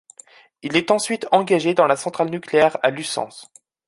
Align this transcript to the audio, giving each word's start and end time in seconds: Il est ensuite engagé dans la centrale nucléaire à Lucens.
Il 0.63 0.77
est 0.77 0.89
ensuite 0.89 1.27
engagé 1.31 1.75
dans 1.75 1.85
la 1.85 1.95
centrale 1.95 2.29
nucléaire 2.31 2.77
à 2.81 2.89
Lucens. 2.89 3.43